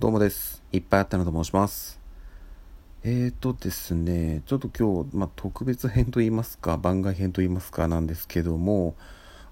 [0.00, 0.62] どうもです。
[0.72, 2.00] いっぱいあったのと申します。
[3.04, 8.94] えーとですね、ちょっと今日、まあ、特別編と言いますか、番外編と言いますかなんですけども、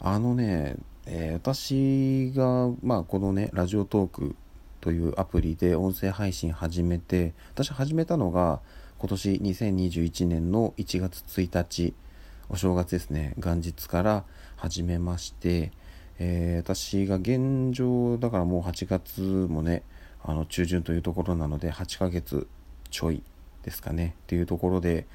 [0.00, 4.36] あのね、えー、私が、まあ、このね、ラジオトーク
[4.80, 8.60] というアプリで音声配信始めて、私始めたのが
[9.00, 11.92] 今年2021年の1月1日、
[12.48, 14.24] お正月ですね、元日から
[14.56, 15.72] 始めまして、
[16.18, 19.82] えー、私が現状、だからもう8月もね、
[20.22, 22.46] あの中旬というところなので8ヶ月
[22.90, 23.22] ちょい
[23.62, 25.06] ですかねっていうところで、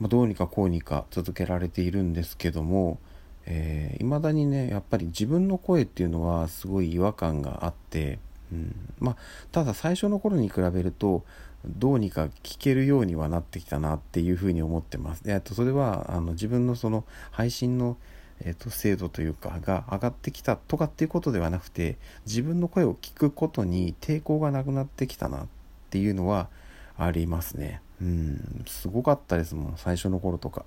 [0.00, 2.98] まあ、どうにかこうにか続けられているんですけども
[3.46, 8.18] いま、えー、だにねやっぱり自分の声っていうのはすごい違和感があって、
[8.52, 9.16] うんまあ、
[9.50, 11.24] ただ最初の頃に比べると
[11.64, 15.22] どうにか聞けるようにはなってきたなっていうふうに思ってます。
[15.22, 17.96] でとそれはあの自分のその配信の
[18.44, 21.96] えーと、精度というかが上がってきたとかっていうことではなくて
[22.26, 25.46] 自分の声を聞くことに抵抗がなくなってきたなっ
[25.90, 26.48] ていうのは
[26.96, 27.80] ありますね。
[28.00, 28.64] うん。
[28.66, 29.74] すごかったですもん。
[29.76, 30.64] 最初の頃とか。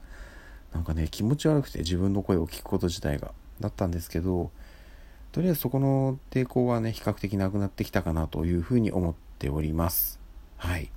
[0.75, 4.51] なんかね気持ち悪くて自分の声を聞くこと自体がだったんですけど
[5.31, 10.19] とりあえずそこの抵抗はね比較的なくなってきたかなというふうに思っております。
[10.57, 10.91] はい。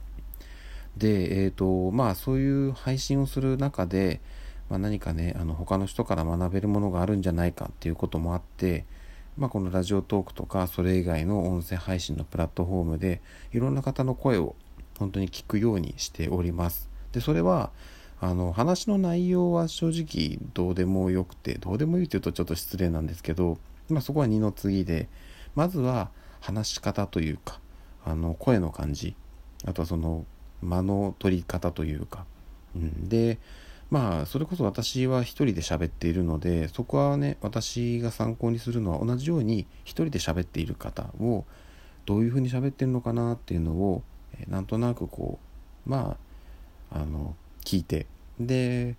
[0.97, 4.21] でえっ、ー、とまあそういう配信をする中で
[4.69, 8.85] まあ、何かねあの他の人から学べるものがあるんじゃないかっていうこともあって、
[9.37, 13.21] まあ、このラジオトークとかそれ以外の音声配信のプラットフォームで
[13.53, 14.55] いろんな方の声を
[14.99, 16.91] 本当に聞くようにしております。
[17.13, 17.71] でそれは
[18.21, 23.59] あの話の内容は正直どうでもよくてどうでもいいというとちょっと失礼なんですけど、
[23.89, 25.09] まあ、そこは二の次で
[25.55, 27.61] まずは話し方というか
[28.05, 29.15] あの声の感じ
[29.65, 30.25] あとはその
[30.63, 32.25] 間の取り方というか、
[32.75, 33.39] うん、で
[33.91, 41.45] まあそれこそ私は一人で喋っているのでそこはね私が参考にするのは同じように一人で喋っている方を
[42.05, 44.03] どういうふうに喋ってるのかなっていうのを、
[44.41, 45.39] えなんとなくこ
[45.87, 46.17] うま
[46.91, 48.07] ああの聞いて。
[48.41, 48.95] で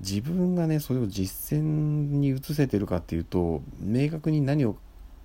[0.00, 4.76] 自分がねそれを実践に移せてるかっていうと明確に何を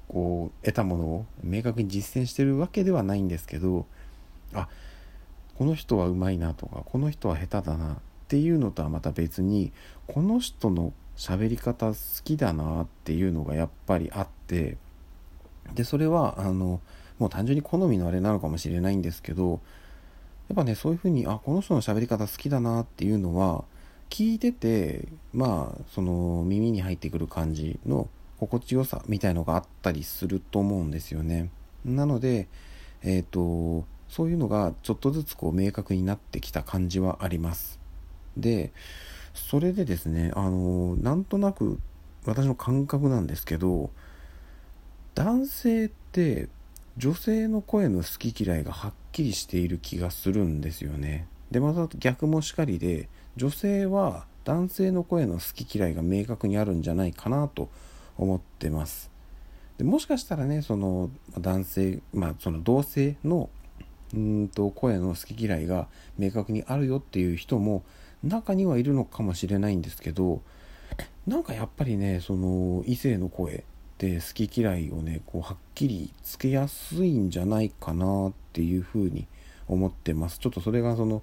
[0.08, 3.88] こう得たものを明確に実践してるわけではないんですけど
[4.54, 4.70] あ
[5.56, 7.98] この人はうまいなとかこの人は下手だな
[8.28, 9.72] っていうのとはまた別に
[10.06, 11.96] この人の喋り方好
[12.26, 14.76] きだなっていうのがやっぱりあって
[15.74, 16.82] でそれはあの
[17.20, 19.62] もう単純に好みのあれなのかもしれないんですけど
[20.50, 23.64] やっぱねそういうふうにあこの人の喋り方好きだなっていうのは
[24.10, 28.10] 聞いててまあその耳に入ってくる感じの
[28.42, 31.50] 心地よさみたいのがあったりすると思うんですよね。
[31.86, 32.50] なので
[33.04, 37.80] えっ、ー、とそういうのがちょっとずつこう明確になってきた感じはあります。
[38.38, 38.72] で
[39.34, 41.80] それでですねあのなんとなく
[42.26, 43.90] 私の感覚なんですけど
[45.16, 46.50] 男性って
[46.98, 51.28] 女性の声の好き嫌いがはっきりしている気がするんですよね。
[51.52, 57.70] でまた逆もしかりで女性は男性の声の好き嫌いが明確にあるんじゃないかなと
[58.18, 59.12] 思ってます。
[59.78, 63.50] でもしかしたらねその男性まあその同性の
[64.14, 65.88] うんと声の好き嫌いが
[66.18, 67.84] 明確にあるよっていう人も
[68.24, 70.42] 中にはいるのかもしれないんですけど
[71.28, 73.64] なんかやっぱりねその異性の声っ
[73.98, 79.28] て好き嫌いをねこうはっきりつけやすいんじゃないかなっていうふうに
[79.68, 80.40] 思ってます。
[80.40, 81.22] ちょっとそれがその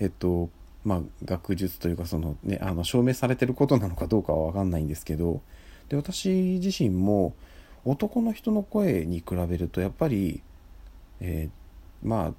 [0.00, 0.48] えっと
[0.84, 5.42] まあ学術というかそのねあの証明されてることなのかどうかは分かんないんですけど
[5.88, 6.28] で私
[6.62, 7.34] 自身も
[7.84, 10.42] 男の人の声に比べるとやっぱり、
[11.20, 12.32] えー、まあ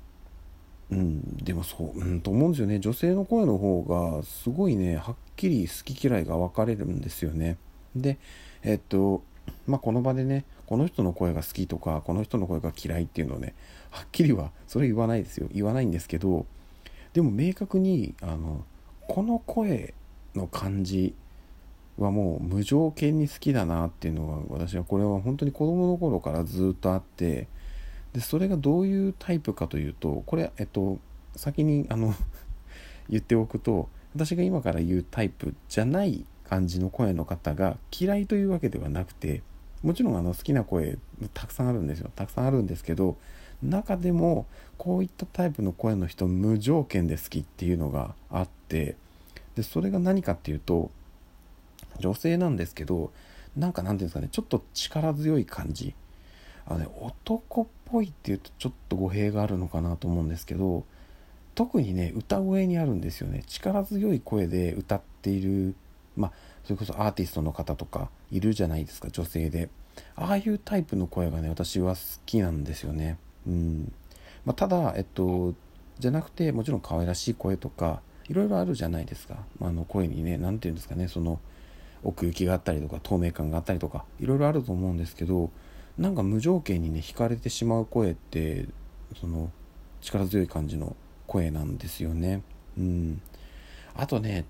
[0.92, 2.80] うん、でもそう、うん、と思うんですよね。
[2.80, 7.58] 女性の声の方がすごいねはっきり好き嫌いが分かれるんですよね。
[7.96, 8.18] で
[8.64, 9.24] えっと
[9.68, 13.56] まあこの場でねこの人の声が好きとかこの人の声が嫌いっていうのをね
[13.90, 15.48] はっきりはそれ言わないですよ。
[15.52, 16.46] 言わないんですけど
[17.14, 18.66] でも明確にあの
[19.08, 19.94] この声
[20.36, 21.14] の感じ
[21.98, 27.48] はもう無条件に好きだなっていうのが私はこれは本当に子供の頃からずっとあって
[28.14, 31.00] でそれがどういうタイプかというとこれえっと
[31.36, 32.14] 先にあの
[33.10, 39.42] 言っておくと私が今から言うタイプじゃない感じの声の方が嫌いというわけではなくて
[39.82, 40.98] もちろんあの好きな声
[41.34, 42.10] たくさんあるんですよ。
[42.16, 43.18] たくさんあるんですけど
[43.62, 44.46] 中でも
[44.78, 48.96] こういったタイプの声の人無条件で好きっていうのがあって
[49.56, 50.92] でそれが何かっていうと
[52.00, 53.12] 女性なんですけど
[53.56, 55.96] なんかなんていうんですかねちょっと力強い感じ。
[56.68, 60.86] あのね男っぽいっていうとちょっと語弊があるのかなと思うんですけど
[61.56, 63.44] 特にね歌声にあるんですよね。
[63.48, 65.76] 力強い声で歌っている
[66.16, 66.32] まあ
[66.64, 69.70] それこそアーティストの方とかいるじゃないですか女性で。
[70.16, 73.18] ああいうタイプの声がね私は好きなんですよね。
[73.46, 73.94] うん。
[74.46, 75.54] まあ、ただ、えっと、
[76.00, 81.40] じゃなくてもちろん可愛らしい声とかいろいろあるじゃないですか、まあ、あの声にね何て言うんですかねその
[82.04, 85.52] 奥行きがあったりとか透明感があったりとかいろいろあると思うんですけど
[85.98, 88.68] なんか無条件にね惹かれてしまう声って
[89.20, 89.52] その
[90.02, 90.96] 力強い感じの
[91.28, 92.42] 声なんですよね。
[92.78, 93.22] うん。
[93.96, 94.46] あとね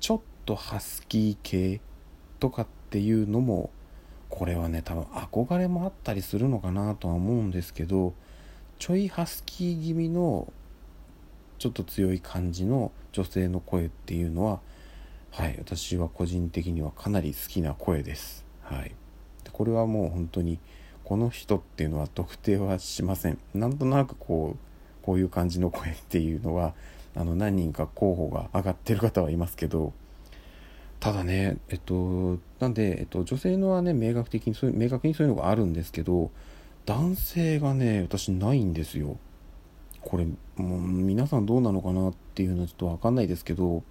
[0.00, 1.80] ちょっとハスキー系
[2.40, 3.70] とかっていうのも
[4.28, 8.14] これはね多分憧れもあったりするのかなとは思うんですけど
[8.78, 10.52] ちょいハスキー気味の
[11.58, 14.60] ちょっと強い感じの女性の声っていうのは
[15.30, 18.44] はい私は個人的にはかなり好きな声です。
[18.62, 18.94] はい。
[19.52, 20.58] これはもう本当に
[21.08, 23.38] この人っていうのは特定はしません。
[23.54, 26.74] なんとなくこうこういう感じの声っていうのは
[27.16, 29.94] あの何人か候補が上がってる方はいますけど
[31.00, 36.30] ただねえっとなんで、えっと、女性のはね明確的にそういう明確にそういうのがあるんですけど
[36.84, 39.16] 男性がね私ないんですよ。
[40.02, 40.26] これ
[40.56, 43.82] もう皆さんどうなのかなっていうのはちょっと分かんないですけど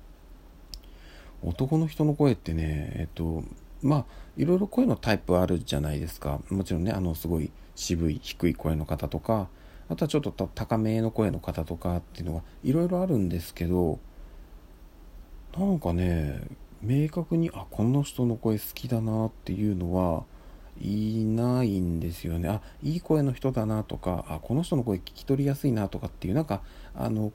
[1.41, 3.43] 男の人の声ってねえっと
[3.81, 4.05] まあ
[4.37, 6.39] いろいろ声のタイプあるじゃないですか。
[6.49, 9.47] もちろんねあのすごい渋い低い声の方とか
[9.89, 13.99] あとはちょっと高めの声の方とかっていうのはいろいろあるんですけど
[15.57, 16.41] なんかね
[16.81, 20.23] 明確にあこの人の声好きだなっていうのは
[20.79, 22.49] いないんですよね。
[22.49, 26.61] あいい声の人だなとかあこの人の声聞き取りやすいなとかっていうなんか
[26.93, 27.31] あの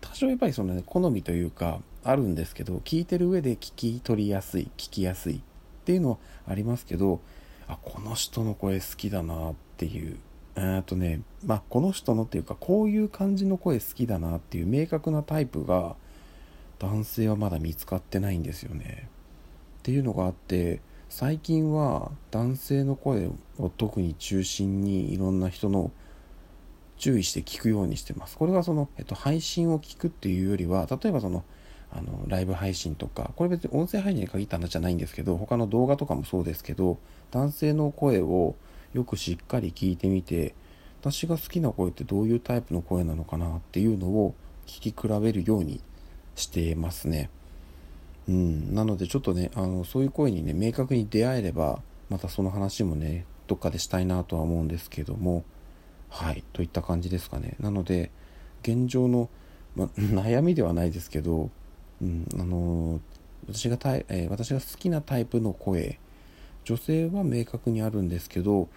[0.00, 5.40] 多少やっぱりその、ね、好みというかあるんですけど聞いてる上で聞き取りやすい聞きやすい
[5.90, 7.20] っていうのはありますけど
[7.66, 10.18] あこの人の声好きだなっていう。
[10.56, 15.94] えっとねまあこの人のっていうかこういう感じの声好きだなっていう明確なタイプが
[16.80, 19.08] 男性はまだ見つかってないんですよね。
[19.78, 23.28] っていうのがあって最近は男性の声
[23.58, 25.90] を特に中心にいろんな人の
[26.98, 28.36] 注意して聞くようにしてます。
[28.36, 31.44] これはその、えっと、配信を聞くっていうよりは例えばその
[31.92, 36.98] あのライブ配信とかこれ別に音声配信に限った話じゃないんですけど他の動画とかもそうですけど
[37.30, 38.54] 男性の声を
[38.92, 40.54] よくしっかり聞いてみて
[41.00, 44.34] 私が好きな声ってどういうタイプの声なのかなっていうのを
[44.66, 45.80] 聞き比べるように
[46.36, 47.30] してますね。
[48.28, 55.44] うん、なのでちょっとねあのそういう声にね明確に出会えればまたその話もねどっかでしたいなとは思うんですけども
[56.10, 56.44] はい。
[56.52, 57.56] といった感じですかね。
[57.60, 58.10] なので
[58.62, 59.30] 現状の、
[59.74, 61.50] ま、悩みではないですけど
[62.02, 63.00] うん、あの
[63.48, 65.98] 私がたい、え、私が好きなタイプの声
[66.64, 68.68] 女性は明確にあるんですけど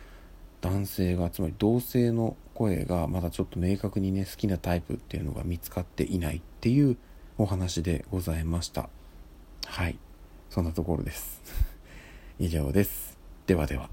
[0.61, 6.97] 男性がつまり同性の声がまだちょっと明確にね好きなタイプっていうのが見つかっていないっていう
[7.37, 8.89] お話でございました。
[9.65, 9.97] はい。
[10.49, 11.41] そんなところです。
[12.39, 13.17] 以上です。
[13.47, 13.92] ではでは。